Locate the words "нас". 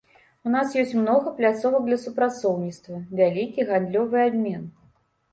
0.53-0.75